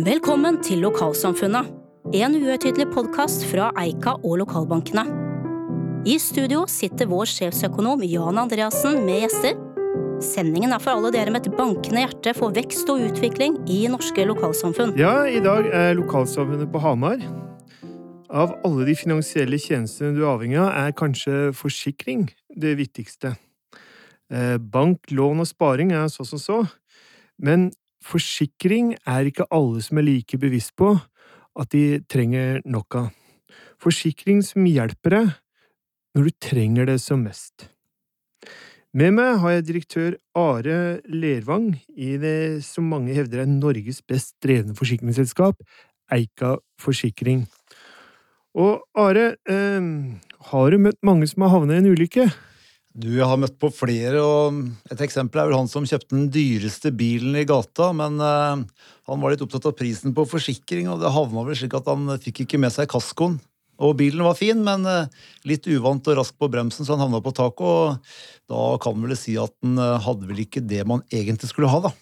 [0.00, 1.66] Velkommen til Lokalsamfunnet,
[2.16, 5.02] en uhøytidelig podkast fra Eika og lokalbankene.
[6.08, 9.58] I studio sitter vår sjefsøkonom Jan Andreassen med gjester.
[10.24, 14.24] Sendingen er for alle dere med et bankende hjerte for vekst og utvikling i norske
[14.30, 14.94] lokalsamfunn.
[14.96, 17.20] Ja, i dag er lokalsamfunnet på Hamar.
[18.30, 23.34] Av alle de finansielle tjenestene du er avhengig av, er kanskje forsikring det viktigste.
[24.32, 26.62] Eh, bank, lån og sparing er så som så,
[27.36, 27.68] men
[28.10, 30.94] forsikring er ikke alle som er like bevisst på
[31.60, 33.10] at de trenger nok av.
[33.80, 35.30] Forsikring som hjelper deg
[36.16, 37.68] når du trenger det som mest.
[38.90, 44.34] Med meg har jeg direktør Are Lervang i det som mange hevder er Norges best
[44.42, 45.62] drevne forsikringsselskap,
[46.10, 47.44] Eika Forsikring.
[48.58, 49.90] Og Are, eh,
[50.50, 52.26] har du møtt mange som har havnet i en ulykke?
[53.00, 56.90] Du, har møtt på flere, og et eksempel er vel han som kjøpte den dyreste
[56.92, 58.60] bilen i gata, men uh,
[59.08, 62.18] han var litt opptatt av prisen på forsikring, og det havna vel slik at han
[62.20, 63.38] fikk ikke med seg kaskoen.
[63.80, 65.08] Og bilen var fin, men uh,
[65.48, 69.16] litt uvant og rask på bremsen, så han havna på taket, og da kan vel
[69.16, 71.94] si at han uh, hadde vel ikke det man egentlig skulle ha, da.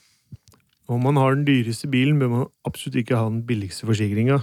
[0.90, 4.40] Om man har den dyreste bilen, bør man absolutt ikke ha den billigste forsikringa.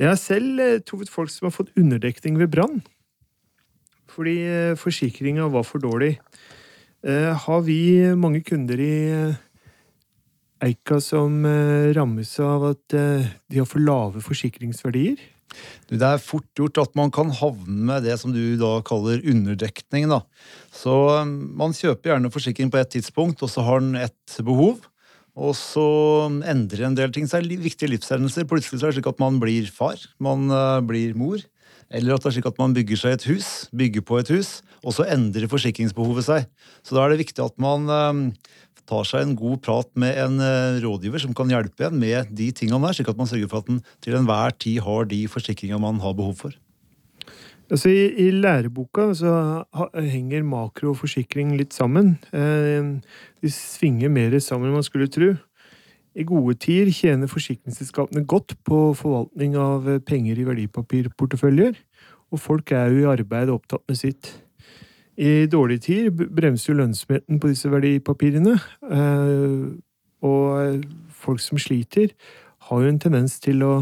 [0.00, 2.80] Jeg har selv truffet folk som har fått underdekning ved brann
[4.12, 6.16] fordi eh, forsikringa var for dårlig.
[7.02, 7.80] Eh, har vi
[8.18, 9.40] mange kunder i eh,
[10.62, 11.40] Eika som
[11.96, 15.16] rammes av at de har for lave forsikringsverdier?
[15.90, 20.06] Det er fort gjort at man kan havne med det som du da kaller underdekning.
[20.12, 20.20] Da.
[20.70, 20.94] Så
[21.26, 24.86] man kjøper gjerne forsikring på et tidspunkt, og så har den et behov.
[25.34, 25.88] Og så
[26.46, 27.50] endrer en del ting seg.
[27.58, 28.46] Viktige livshendelser.
[28.46, 30.46] Plutselig er det slik at man blir far, man
[30.86, 31.42] blir mor.
[31.92, 34.60] Eller at det er slik at man bygger seg et hus, bygger på et hus,
[34.82, 36.48] og så endrer forsikringsbehovet seg.
[36.82, 38.22] Så da er det viktig at man eh,
[38.88, 42.50] tar seg en god prat med en eh, rådgiver som kan hjelpe en med de
[42.56, 45.82] tingene der, slik at man sørger for at den til enhver tid har de forsikringene
[45.82, 46.58] man har behov for.
[47.72, 49.34] Altså, i, I læreboka så
[49.96, 52.16] henger makro og forsikring litt sammen.
[52.36, 52.88] Eh,
[53.40, 55.32] de svinger mer sammen enn man skulle tro.
[56.12, 61.78] I gode tider tjener forsikringsselskapene godt på forvaltning av penger i verdipapirporteføljer,
[62.32, 64.28] og folk er jo i arbeid opptatt med sitt.
[65.16, 68.58] I dårlige tider bremser jo lønnsomheten på disse verdipapirene,
[68.92, 69.64] eh,
[70.22, 70.84] og
[71.22, 72.12] folk som sliter,
[72.68, 73.72] har jo en tendens til å,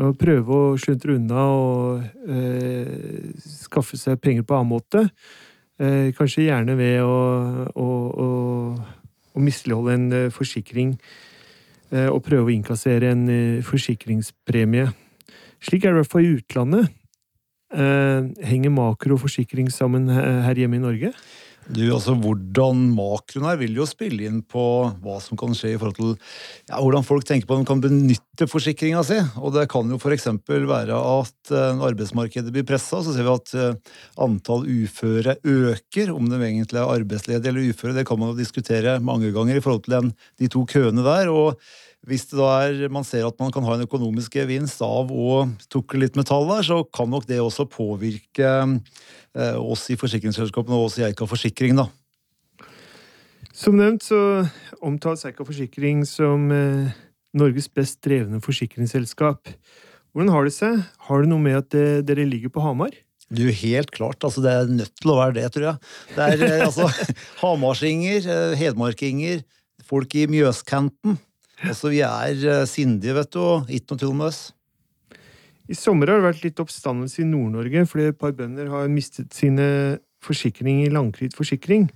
[0.00, 5.04] å prøve å sluntre unna og eh, skaffe seg penger på annen måte.
[5.76, 7.20] Eh, kanskje gjerne ved å,
[7.76, 7.90] å,
[8.24, 8.30] å,
[9.36, 11.31] å misligholde en eh, forsikring Eh,
[12.08, 14.88] og prøve å innkassere en eh, forsikringspremie.
[15.62, 16.90] Slik er det i hvert fall i utlandet.
[17.72, 21.12] Eh, henger makro og forsikring sammen her hjemme i Norge?
[21.72, 24.62] Du, altså Hvordan makroen her vil jo spille inn på
[25.00, 26.10] hva som kan skje i forhold til
[26.68, 29.16] ja, hvordan folk tenker på at de kan benytte forsikringa si.
[29.40, 30.28] Og Det kan jo f.eks.
[30.48, 33.00] være at uh, arbeidsmarkedet blir pressa.
[33.00, 36.12] Så ser vi at uh, antall uføre øker.
[36.12, 39.64] Om de egentlig er arbeidsledige eller uføre, det kan man jo diskutere mange ganger i
[39.64, 40.12] forhold til den,
[40.42, 41.32] de to køene der.
[41.32, 41.56] og
[42.08, 45.44] hvis det da er, man ser at man kan ha en økonomisk gevinst av å
[45.70, 50.88] tukle litt metall der, så kan nok det også påvirke eh, oss i forsikringsselskapene og
[50.88, 51.78] oss i Eika Forsikring.
[51.78, 51.86] da.
[53.54, 54.18] Som nevnt så
[54.82, 56.90] omtales Eika Forsikring som eh,
[57.38, 59.54] Norges best drevne forsikringsselskap.
[60.12, 60.82] Hvordan har det seg?
[61.06, 62.92] Har det noe med at det, dere ligger på Hamar?
[63.32, 64.20] Du, Helt klart.
[64.20, 65.92] altså Det er nødt til å være det, tror jeg.
[66.16, 66.90] Det er eh, altså
[67.44, 69.46] Hamarsinger, eh, hedmarkinger,
[69.86, 71.16] folk i Mjøskanten.
[71.62, 74.42] Altså, vi er uh, sindige, vet du, og ikke noe tull med oss.
[75.70, 79.30] I sommer har det vært litt oppstandelse i Nord-Norge fordi et par bønder har mistet
[79.36, 79.66] sine
[80.22, 81.86] forsikringer i Langkryt forsikring.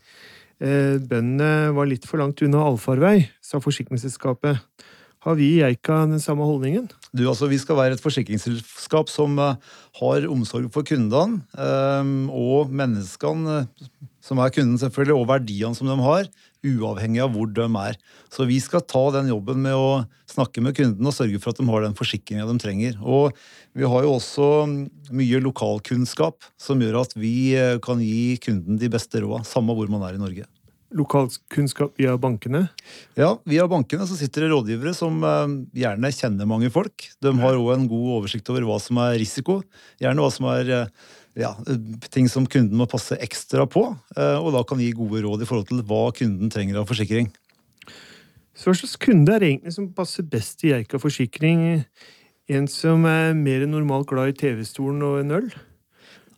[0.62, 4.62] Eh, bøndene var litt for langt unna allfarvei, sa forsikringsselskapet.
[5.26, 6.86] Har vi i Eika den samme holdningen?
[7.10, 9.58] Du, altså, Vi skal være et forsikringsselskap som uh,
[9.98, 11.42] har omsorg for kundene
[12.30, 13.64] og menneskene
[14.26, 16.30] som er kunden, selvfølgelig, og verdiene som de har
[16.66, 17.98] uavhengig av hvor de er.
[18.32, 21.60] Så vi skal ta den jobben med å snakke med kunden og sørge for at
[21.60, 22.98] de har den forsikringa de trenger.
[23.02, 23.36] Og
[23.76, 24.50] vi har jo også
[25.14, 29.90] mye lokalkunnskap som gjør at vi eh, kan gi kunden de beste råda, samme hvor
[29.92, 30.46] man er i Norge.
[30.96, 32.68] Lokalkunnskap via bankene?
[33.18, 37.08] Ja, via bankene så sitter det rådgivere som eh, gjerne kjenner mange folk.
[37.22, 39.60] De har òg en god oversikt over hva som er risiko,
[40.02, 41.52] gjerne hva som er eh, ja,
[42.12, 43.84] ting som kunden må passe ekstra på,
[44.16, 47.28] eh, og da kan gi gode råd i forhold til hva kunden trenger av forsikring.
[48.56, 51.84] Så hva slags kunde er det egentlig som passer best i Eika forsikring?
[52.48, 55.50] En som er mer normalt glad i TV-stolen og en øl?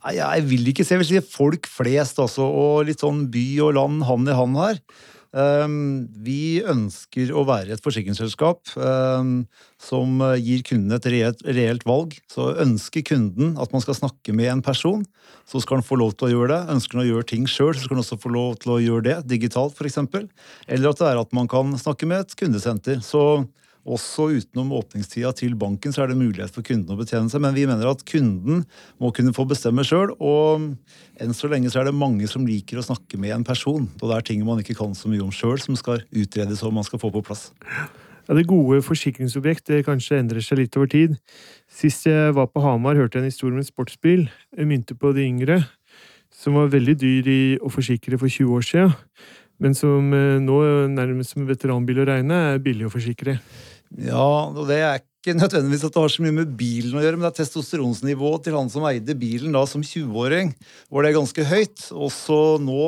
[0.03, 3.45] Nei, Jeg vil ikke se, jeg vil si folk flest, altså, og litt sånn by
[3.63, 4.81] og land hand i hand her.
[5.29, 9.43] Um, vi ønsker å være et forsikringsselskap um,
[9.77, 12.15] som gir kunden et reelt, reelt, valg.
[12.31, 15.03] Så ønsker kunden at man skal snakke med en person,
[15.45, 16.73] så skal han få lov til å gjøre det.
[16.73, 19.05] Ønsker han å gjøre ting sjøl, så skal han også få lov til å gjøre
[19.05, 20.01] det, digitalt f.eks.
[20.65, 23.03] Eller at det er at man kan snakke med et kundesenter.
[23.05, 23.23] Så
[23.89, 27.41] også utenom åpningstida til banken så er det mulighet for kunden å betjene seg.
[27.43, 28.63] Men vi mener at kunden
[29.01, 30.13] må kunne få bestemme sjøl.
[30.17, 30.69] Og
[31.19, 33.89] enn så lenge så er det mange som liker å snakke med en person.
[33.99, 36.75] Og det er ting man ikke kan så mye om sjøl, som skal utredes og
[36.77, 37.49] man skal få på plass.
[38.29, 41.17] Ja, Det gode forsikringsobjekt det kanskje endrer seg litt over tid.
[41.65, 44.29] Sist jeg var på Hamar, hørte jeg en historie om en sportsbil.
[44.53, 45.63] En mynte på de yngre.
[46.29, 48.93] Som var veldig dyr i å forsikre for 20 år siden.
[49.59, 50.59] Men som eh, nå
[50.93, 53.39] nærmest som veteranbil å regne, er billig å forsikre.
[53.97, 57.17] Ja, og det er ikke nødvendigvis at det har så mye med bilen å gjøre,
[57.17, 60.53] men det er testosteronsnivået til han som eide bilen da som 20-åring,
[60.93, 61.87] var det ganske høyt.
[61.97, 62.83] Og så nå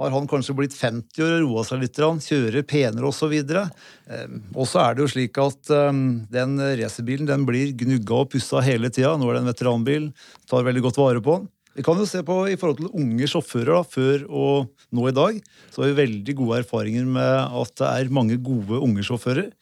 [0.00, 3.36] har han kanskje blitt 50 år og roa seg litt, kjører penere osv.
[3.36, 6.02] Ehm, og så er det jo slik at um,
[6.32, 9.14] den racerbilen blir gnugga og pussa hele tida.
[9.14, 10.10] Nå er det en veteranbil,
[10.50, 11.48] tar veldig godt vare på den.
[11.78, 15.14] Vi kan jo se på i forhold til unge sjåfører da, før og nå i
[15.14, 15.36] dag.
[15.70, 19.52] Så har vi veldig gode erfaringer med at det er mange gode unge sjåfører.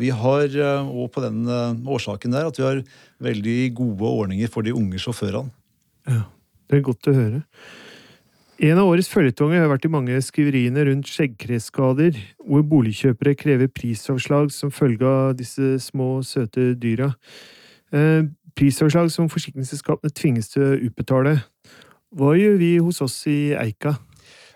[0.00, 2.80] Vi har òg eh, på den eh, årsaken der at vi har
[3.26, 5.52] veldig gode ordninger for de unge sjåførene.
[6.08, 6.22] Ja,
[6.70, 7.42] Det er godt å høre.
[8.56, 14.48] En av årets følgetonger har vært de mange skriveriene rundt skjeggkreskader, hvor boligkjøpere krever prisavslag
[14.54, 17.10] som følge av disse små, søte dyra.
[17.92, 18.24] Eh,
[18.56, 21.36] prisavslag som forsikringsselskapene tvinges til å utbetale.
[22.16, 23.98] Hva gjør vi hos oss i Eika?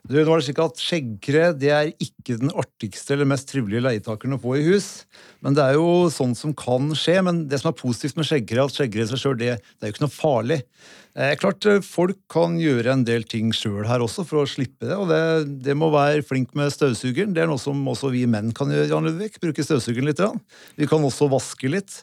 [0.09, 3.85] Du, nå er det slik at Skjeggkre det er ikke den artigste eller mest trivelige
[3.85, 4.87] leietakeren å få i hus.
[5.45, 7.19] Men det er jo sånn som kan skje.
[7.27, 9.97] Men det som er positivt med skjeggkre, at skjeggkre seg selv, det, det er jo
[9.99, 10.59] ikke noe farlig.
[11.13, 14.89] Eh, klart, eh, Folk kan gjøre en del ting sjøl her også for å slippe
[14.89, 14.97] det.
[14.97, 15.21] og det,
[15.69, 17.37] det, må være flink med støvsugeren.
[17.37, 18.89] Det er noe som også vi menn kan gjøre.
[18.95, 20.25] Jan Ludvig, Bruke støvsugeren litt.
[20.81, 22.01] Vi kan også vaske litt.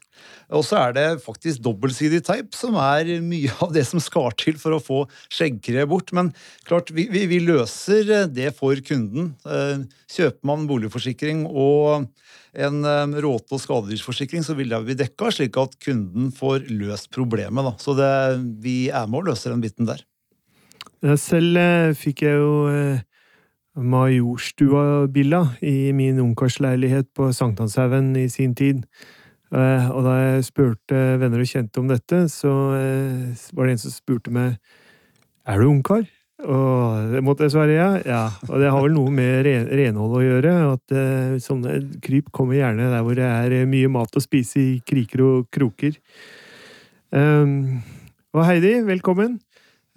[0.56, 4.56] Og så er det faktisk dobbeltsidig teip som er mye av det som skal til
[4.62, 5.00] for å få
[5.34, 6.14] skjeggkre bort.
[6.16, 6.32] Men
[6.68, 9.34] klart, vi, vi, vi løser det for kunden.
[9.44, 9.84] Eh,
[10.16, 12.08] kjøper man boligforsikring og
[12.58, 17.12] en eh, råte- og skadedyrsforsikring, så vil det bli dekka, slik at kunden får løst
[17.16, 17.68] problemet.
[17.68, 17.76] Da.
[17.84, 18.14] Så det,
[18.64, 20.06] vi er med og løser den biten der.
[21.20, 22.56] Selv eh, fikk jeg jo
[23.78, 28.82] Majorstua-billa i min ungkarsleilighet på Sankthanshaugen i sin tid.
[29.56, 33.84] Eh, og da jeg spurte venner og kjente om dette, så eh, var det en
[33.86, 34.58] som spurte meg
[35.48, 36.04] er du ungkar.
[36.46, 37.88] Og det måtte jeg svare ja.
[38.06, 38.26] ja.
[38.46, 40.52] Og det har vel noe med renhold å gjøre.
[40.76, 44.76] At uh, sånne kryp kommer gjerne der hvor det er mye mat å spise i
[44.86, 45.98] kriker og kroker.
[47.10, 47.80] Um,
[48.36, 49.40] og Heidi, velkommen.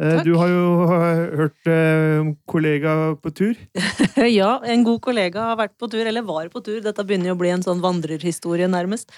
[0.01, 0.25] Takk.
[0.25, 3.59] Du har jo hørt uh, kollega på tur?
[4.41, 6.79] ja, en god kollega har vært på tur, eller var på tur.
[6.81, 9.13] Dette begynner jo å bli en sånn vandrerhistorie, nærmest.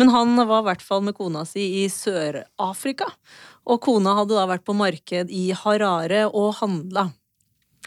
[0.00, 3.10] Men han var i hvert fall med kona si i Sør-Afrika.
[3.68, 7.10] Og kona hadde da vært på marked i Harare og handla.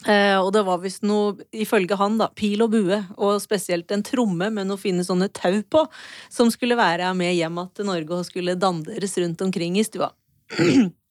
[0.06, 4.06] Eh, og det var visst noe, ifølge han, da, pil og bue, og spesielt en
[4.06, 5.88] tromme med noen fine sånne tau på,
[6.30, 10.14] som skulle være med hjem til Norge og skulle danderes rundt omkring i stua.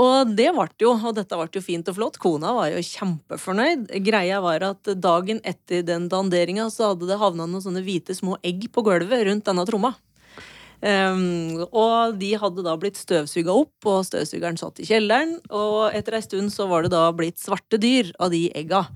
[0.00, 2.16] Og det ble jo, og dette ble jo fint og flott.
[2.22, 3.90] Kona var jo kjempefornøyd.
[4.04, 8.38] Greia var at dagen etter den danderinga så hadde det havna noen sånne hvite små
[8.46, 9.92] egg på gulvet rundt denne tromma.
[10.82, 15.36] Um, og de hadde da blitt støvsuga opp, og støvsugeren satt i kjelleren.
[15.54, 18.86] Og etter ei stund så var det da blitt svarte dyr av de egga.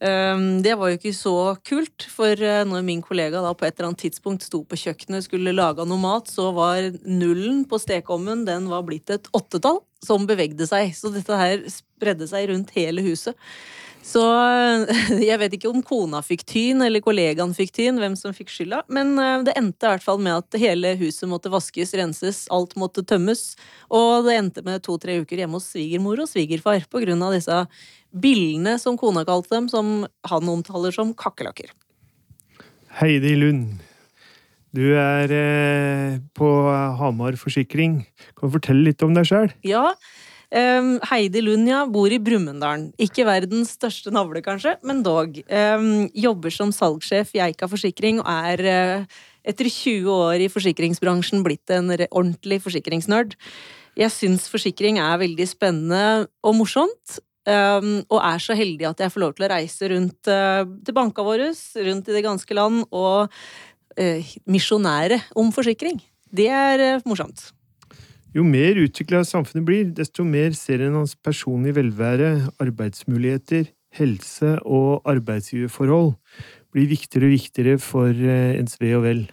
[0.00, 3.74] Um, det var jo ikke så kult, for uh, når min kollega da på et
[3.74, 7.76] eller annet tidspunkt sto på kjøkkenet og skulle lage noe mat, så var nullen på
[7.82, 10.94] stekeovnen den var blitt et åttetall som bevegde seg.
[10.96, 13.36] Så dette her spredde seg rundt hele huset.
[14.00, 14.22] Så
[15.28, 18.82] jeg vet ikke om kona fikk tyn, eller kollegaen fikk tyn, hvem som fikk skylda,
[18.88, 22.72] men eh, det endte i hvert fall med at hele huset måtte vaskes, renses, alt
[22.80, 23.52] måtte tømmes,
[23.92, 27.60] og det endte med to-tre uker hjemme hos svigermor og svigerfar på grunn av disse
[28.10, 29.92] billene, som kona kalte dem, som
[30.26, 31.70] han omtaler som kakerlakker.
[33.00, 33.78] Heidi Lund,
[34.74, 36.48] du er eh, på
[36.98, 38.02] Hamar Forsikring.
[38.34, 39.54] Kan du fortelle litt om deg sjøl?
[39.66, 39.92] Ja,
[40.50, 42.88] Um, Heidi Lund, ja, bor i Brumunddal.
[42.98, 45.38] Ikke verdens største navle, kanskje, men dog.
[45.46, 51.44] Um, jobber som salgssjef i Eika Forsikring og er uh, etter 20 år i forsikringsbransjen
[51.46, 53.36] blitt en ordentlig forsikringsnerd.
[53.98, 57.20] Jeg syns forsikring er veldig spennende og morsomt.
[57.48, 60.96] Um, og er så heldig at jeg får lov til å reise rundt uh, til
[60.96, 61.48] banka våre,
[61.86, 66.02] rundt i det ganske land, og uh, misjonære om forsikring.
[66.28, 67.48] Det er morsomt.
[68.36, 75.00] Jo mer utvikla samfunnet blir, desto mer ser en hans personlige velvære, arbeidsmuligheter, helse og
[75.08, 76.12] arbeidsgiverforhold
[76.70, 79.24] blir viktigere og viktigere for ens ve og vel.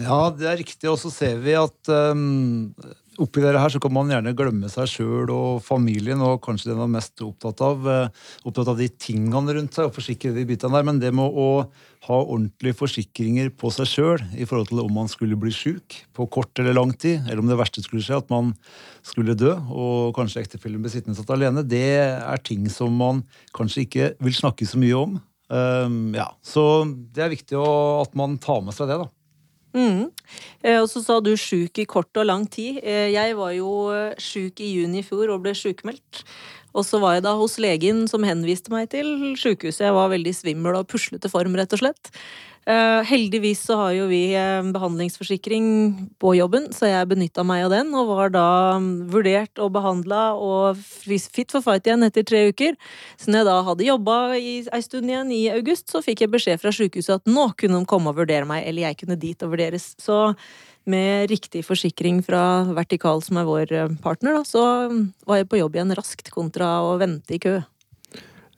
[0.00, 0.88] Ja, det er riktig.
[0.90, 2.72] Og så ser vi at um,
[3.22, 6.82] oppi dette her så kan man gjerne glemme seg sjøl og familien, og kanskje den
[6.84, 10.78] er mest opptatt av, uh, opptatt av de tingene rundt seg, og forsikre de bitene
[10.78, 10.86] der.
[10.86, 11.48] Men det med å
[12.08, 16.28] ha ordentlige forsikringer på seg sjøl i forhold til om man skulle bli sjuk på
[16.32, 18.54] kort eller lang tid, eller om det verste skulle skje, at man
[19.06, 23.24] skulle dø, og kanskje ektefellen blir sittende satt alene, det er ting som man
[23.56, 25.18] kanskje ikke vil snakke så mye om.
[25.48, 26.62] Um, ja, Så
[27.14, 27.68] det er viktig å,
[28.02, 29.08] at man tar med seg det, da.
[29.76, 30.08] Mm.
[30.80, 32.80] Og så sa du sjuk i kort og lang tid.
[32.82, 36.22] Eh, jeg var jo eh, sjuk i juni i fjor og ble sjukmeldt.
[36.76, 39.86] Og så var jeg da hos legen som henviste meg til sjukehuset.
[39.88, 42.12] Jeg var veldig svimmel og puslete form, rett og slett.
[42.68, 45.68] Uh, heldigvis så har jo vi uh, behandlingsforsikring
[46.20, 50.34] på jobben, så jeg benytta meg av den, og var da um, vurdert og behandla
[50.36, 52.76] og fit for fight igjen etter tre uker.
[53.16, 56.60] Så når jeg da hadde jobba ei stund igjen i august, så fikk jeg beskjed
[56.60, 59.56] fra sjukehuset at nå kunne de komme og vurdere meg, eller jeg kunne dit og
[59.56, 59.94] vurderes.
[59.96, 60.20] Så
[60.84, 65.48] med riktig forsikring fra Vertikal, som er vår uh, partner, da, så um, var jeg
[65.48, 67.62] på jobb igjen raskt, kontra å vente i kø.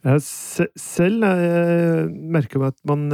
[0.02, 0.30] Jeg
[0.80, 3.12] selv jeg merker meg at man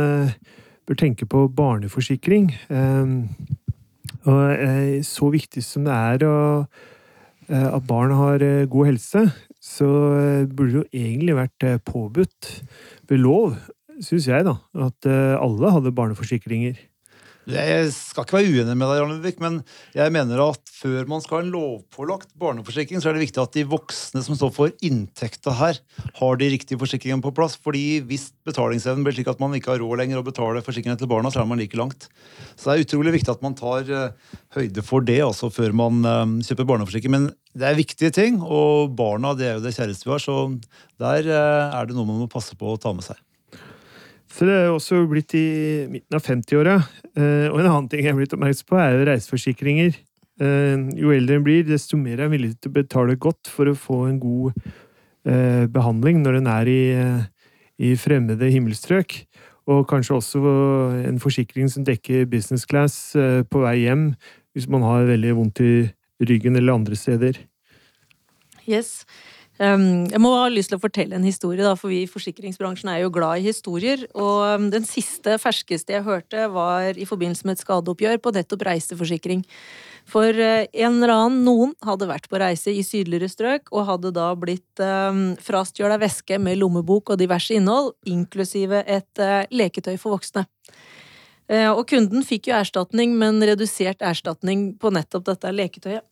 [0.87, 2.51] bør tenke på barneforsikring.
[2.71, 3.29] Ehm,
[4.27, 9.27] og eh, så viktig som det er eh, at barn har eh, god helse,
[9.63, 9.87] så
[10.47, 12.51] burde det jo egentlig vært påbudt
[13.11, 13.57] ved lov,
[13.99, 14.55] syns jeg, da,
[14.87, 16.79] at alle hadde barneforsikringer.
[17.47, 19.61] Jeg skal ikke være uenig med deg, Ludvig, men
[19.95, 23.55] jeg mener at før man skal ha en lovpålagt barneforsikring, så er det viktig at
[23.55, 25.79] de voksne som står for inntekta her,
[26.19, 27.55] har de riktige forsikringene på plass.
[27.55, 31.11] fordi hvis betalingsevnen blir slik at man ikke har råd lenger å betale forsikringen til
[31.11, 32.09] barna, så er man like langt.
[32.57, 36.03] Så det er utrolig viktig at man tar uh, høyde for det altså før man
[36.03, 37.15] uh, kjøper barneforsikring.
[37.15, 40.51] Men det er viktige ting, og barna det er jo det kjæreste vi har, så
[40.99, 43.23] der uh, er det noe man må passe på å ta med seg.
[44.33, 46.77] Så det er også blitt i midten av 50-åra.
[47.17, 49.99] Eh, og en annen ting jeg er blitt oppmerksom på, er jo reiseforsikringer.
[50.43, 53.71] Eh, jo eldre en blir, desto mer er en villig til å betale godt for
[53.71, 54.57] å få en god
[55.27, 56.83] eh, behandling når en er i,
[57.79, 59.23] i fremmede himmelstrøk.
[59.67, 60.41] Og kanskje også
[61.09, 64.13] en forsikring som dekker business class på vei hjem
[64.55, 65.73] hvis man har veldig vondt i
[66.23, 67.41] ryggen eller andre steder.
[68.67, 69.03] Yes.
[69.57, 72.99] Jeg må ha lyst til å fortelle en historie, da, for vi i forsikringsbransjen er
[73.01, 74.03] jo glad i historier.
[74.13, 79.47] Og den siste, ferskeste jeg hørte, var i forbindelse med et skadeoppgjør på nettopp reiseforsikring.
[80.07, 84.13] For uh, en eller annen, noen, hadde vært på reise i sydligere strøk og hadde
[84.15, 90.15] da blitt um, frastjåla væske med lommebok og diverse innhold, inklusive et uh, leketøy for
[90.15, 90.47] voksne.
[91.51, 96.07] Uh, og kunden fikk jo erstatning, men redusert erstatning på nettopp dette leketøyet.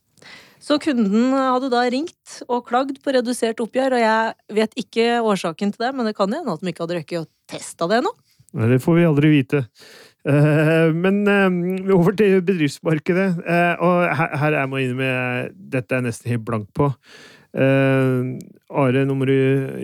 [0.64, 5.74] Så kunden hadde da ringt og klagd på redusert oppgjør, og jeg vet ikke årsaken
[5.74, 8.12] til det, men det kan hende at de ikke hadde rukket å teste det ennå.
[8.54, 9.64] Det får vi aldri vite.
[10.24, 13.28] Eh, men eh, over til bedriftsmarkedet.
[13.44, 15.08] Eh, og her er jeg innrømme
[15.74, 16.92] dette er nesten helt blank på.
[17.54, 19.34] Are, nå må du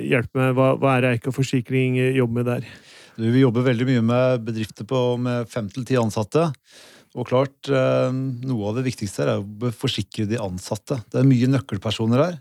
[0.02, 0.54] hjelpe meg.
[0.56, 2.70] Hva, hva er Eika Forsikring jobber med der?
[3.20, 6.48] Vi jobber veldig mye med bedrifter på, med fem til ti ansatte.
[7.18, 11.00] Og klart, eh, Noe av det viktigste her er å forsikre de ansatte.
[11.10, 12.38] Det er mye nøkkelpersoner her.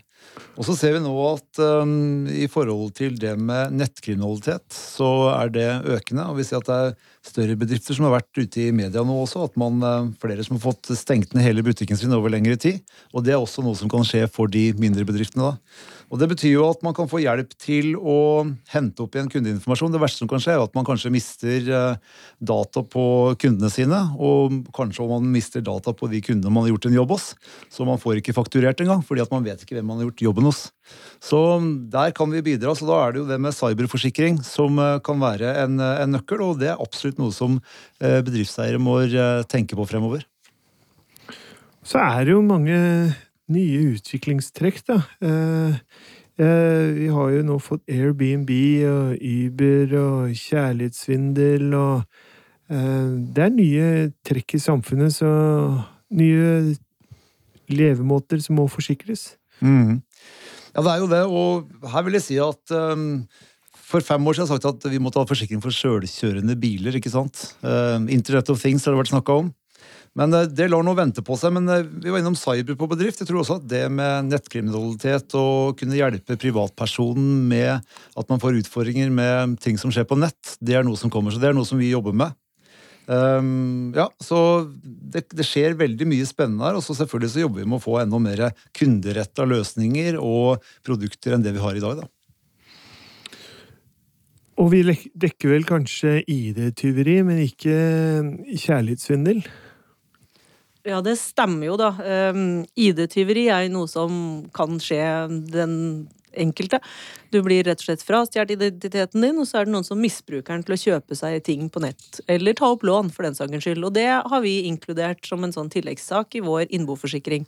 [0.58, 5.52] Og så ser vi nå at um, i forhold til det med nettkriminalitet, så er
[5.54, 6.26] det økende.
[6.28, 6.92] Og vi ser at det er
[7.26, 9.46] større bedrifter som har vært ute i media nå også.
[9.48, 12.82] At man, uh, flere som har fått stengt ned hele butikken sin over lengre tid.
[13.14, 15.54] Og det er også noe som kan skje for de mindre bedriftene.
[15.54, 15.96] da.
[16.10, 19.92] Og Det betyr jo at man kan få hjelp til å hente opp igjen kundeinformasjon.
[19.94, 23.04] Det verste som kan skje, er at man kanskje mister eh, data på
[23.38, 24.00] kundene sine.
[24.18, 27.28] Og kanskje om man mister data på de kundene man har gjort en jobb hos.
[27.70, 30.26] Så man får ikke fakturert engang, fordi at man vet ikke hvem man har gjort
[30.26, 30.64] jobben hos.
[31.22, 31.44] Så
[31.94, 32.74] der kan vi bidra.
[32.74, 36.14] Så da er det jo det med cyberforsikring som eh, kan være en, eh, en
[36.18, 37.62] nøkkel, og det er absolutt noe som
[38.00, 38.96] bedriftseiere må
[39.50, 40.24] tenke på fremover.
[41.86, 42.76] Så er det jo mange
[43.52, 44.98] nye utviklingstrekk, da.
[45.24, 45.78] Eh,
[46.40, 48.50] eh, vi har jo nå fått Airbnb
[48.88, 52.04] og Uber og kjærlighetssvindel og
[52.70, 53.88] eh, Det er nye
[54.26, 55.30] trekk i samfunnet, så
[56.10, 56.74] nye
[57.70, 59.34] levemåter som må forsikres.
[59.60, 60.00] Mm.
[60.74, 63.24] Ja, det er jo det, og her vil jeg si at um,
[63.74, 66.94] for fem år siden har jeg sagt at vi måtte ha forsikring for sjølkjørende biler.
[66.96, 67.42] ikke sant?
[67.62, 69.50] Uh, Internet of Things har det vært snakka om.
[70.18, 71.54] Men eh, det lar nå vente på seg.
[71.56, 73.22] Men eh, vi var innom cyber på bedrift.
[73.22, 78.62] Jeg tror også at det med nettkriminalitet og kunne hjelpe privatpersonen med at man får
[78.64, 81.34] utfordringer med ting som skjer på nett, det er noe som kommer.
[81.34, 82.36] Så det er noe som vi jobber med.
[83.10, 86.78] Um, ja, så det, det, skjer veldig mye spennende her.
[86.78, 88.44] Og så selvfølgelig så jobber vi med å få enda mer
[88.76, 92.04] kunderetta løsninger og produkter enn det vi har i dag.
[92.04, 92.10] da.
[94.60, 97.74] Og vi dekker vel kanskje ID-tyveri, men ikke
[98.60, 99.40] kjærlighetssvindel.
[100.88, 101.90] Ja, det stemmer jo, da.
[102.32, 104.14] Um, ID-tyveri er jo noe som
[104.56, 105.02] kan skje
[105.52, 105.74] den
[106.32, 106.78] enkelte.
[107.30, 110.54] Du blir rett og slett frastjålet identiteten din, og så er det noen som misbruker
[110.54, 112.20] den til å kjøpe seg ting på nett.
[112.30, 113.84] Eller ta opp lån, for den saks skyld.
[113.86, 117.46] Og det har vi inkludert som en sånn tilleggssak i vår innboforsikring.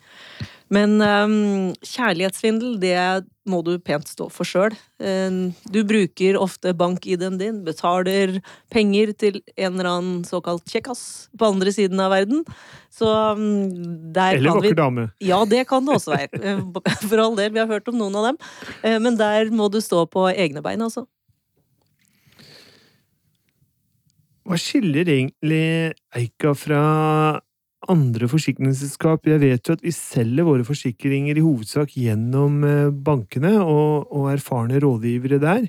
[0.72, 2.96] Men um, kjærlighetssvindel, det
[3.44, 4.72] må du pent stå for sjøl.
[5.74, 8.38] Du bruker ofte bank-ID-en din, betaler
[8.72, 11.02] penger til en eller annen såkalt kjekkas
[11.36, 12.44] på andre siden av verden.
[12.88, 13.42] Så um,
[14.14, 15.08] der Eller kan vi vakker dame.
[15.20, 16.54] ja, det kan det også være.
[17.08, 18.40] For all del, vi har hørt om noen av dem.
[19.04, 21.04] Men der må du stå på egne bein, altså.
[24.48, 26.82] Hva skiller egentlig Eika fra
[27.90, 29.26] andre forsikringsselskap?
[29.26, 34.30] Jeg vet jo at vi selger våre forsikringer i hovedsak gjennom eh, bankene og, og
[34.34, 35.68] erfarne rådgivere der.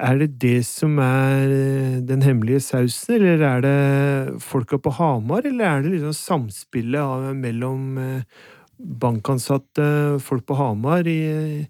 [0.00, 5.46] Er det det som er eh, den hemmelige sausen, eller er det folka på Hamar,
[5.48, 8.44] eller er det liksom samspillet av, mellom eh,
[8.80, 11.66] bankansatte folk på Hamar i,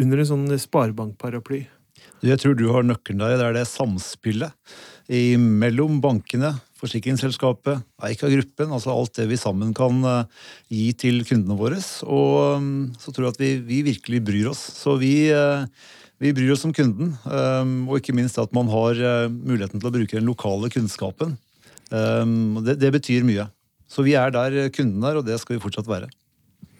[0.00, 1.64] under en sånn sparebankparaply?
[2.22, 3.38] Jeg tror du har nøkkelen der.
[3.38, 4.52] Det er det samspillet
[5.08, 11.78] mellom bankene, forsikringsselskapet, Eika-gruppen, altså alt det vi sammen kan eh, gi til kundene våre.
[12.06, 14.62] Og mm, så tror jeg at vi, vi virkelig bryr oss.
[14.80, 15.66] Så vi, eh,
[16.22, 18.98] vi bryr oss om kunden, eh, og ikke minst at man har
[19.30, 21.38] muligheten til å bruke den lokale kunnskapen.
[21.92, 23.44] Det, det betyr mye.
[23.84, 26.06] Så vi er der kunden er, og det skal vi fortsatt være.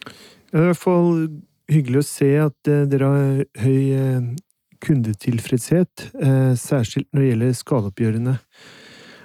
[0.08, 1.10] Det er i hvert fall
[1.68, 4.38] hyggelig å se at dere har høy
[4.82, 8.34] kundetilfredshet, eh, særskilt når det gjelder skadeoppgjørene.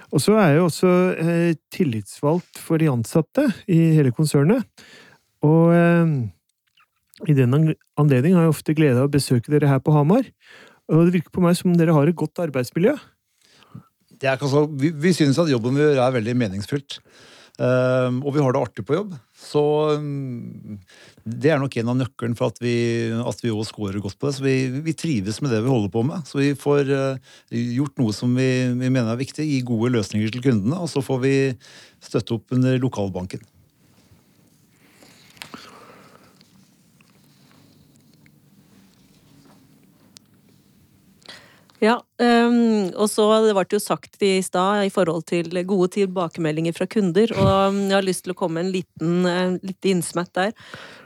[0.08, 4.64] Og så er jeg jo også eh, tillitsvalgt for de ansatte i hele konsernet.
[5.44, 6.14] Og eh,
[7.28, 10.28] i den anledning har jeg ofte glede av å besøke dere her på Hamar.
[10.88, 12.94] Og det virker på meg som dere har et godt arbeidsmiljø.
[14.18, 16.98] Det er ikke så, vi, vi synes at jobben vi gjør er veldig meningsfylt.
[17.58, 19.16] Ehm, og vi har det artig på jobb.
[19.38, 19.62] Så
[19.98, 20.78] um,
[21.26, 22.76] det er nok en av nøkkelen for at vi,
[23.10, 24.36] at vi også scorer godt på det.
[24.36, 24.54] Så vi,
[24.86, 26.26] vi trives med det vi holder på med.
[26.28, 30.34] Så vi får uh, gjort noe som vi, vi mener er viktig, gi gode løsninger
[30.34, 30.78] til kundene.
[30.78, 31.36] Og så får vi
[32.04, 33.42] støtte opp under lokalbanken.
[41.78, 46.74] Ja, um, og så det ble jo sagt i stad i forhold til gode tilbakemeldinger
[46.74, 50.32] fra kunder, og um, jeg har lyst til å komme en liten, uh, lite innsmett
[50.34, 50.50] der.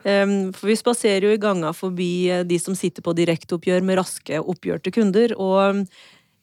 [0.07, 4.01] Um, for vi spaserer jo i ganga forbi uh, de som sitter på direkteoppgjør med
[4.01, 5.85] raske oppgjør til kunder, og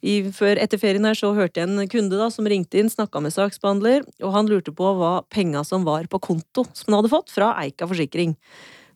[0.05, 3.23] i, før, etter ferien her så hørte jeg en kunde da som ringte inn, snakka
[3.25, 7.11] med saksbehandler, og han lurte på hva penga som var på konto som han hadde
[7.17, 8.37] fått fra Eika forsikring.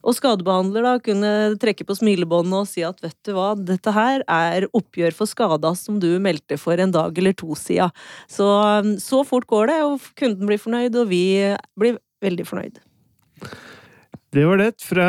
[0.04, 4.24] Og skadebehandler da kunne trekke på smilebåndet og si at vet du hva, dette her
[4.28, 7.92] er oppgjør for skada som du meldte for en dag eller to siden.
[8.28, 8.46] Så,
[9.00, 11.24] så fort går det, og kunden blir fornøyd, og vi
[11.80, 12.82] blir veldig fornøyd.
[14.34, 15.08] Det var det fra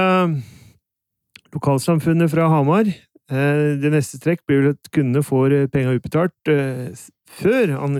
[1.56, 2.88] lokalsamfunnet fra Hamar.
[3.32, 6.94] Eh, Det neste trekk blir vel at kundene får penga utbetalt eh,
[7.40, 8.00] før han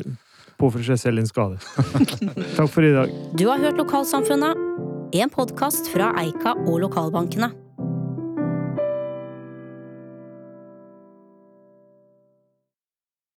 [0.60, 1.58] påfører seg selv en skade.
[2.58, 3.12] Takk for i dag.
[3.36, 4.56] Du har hørt Lokalsamfunnet,
[5.12, 7.65] en podkast fra Eika og lokalbankene.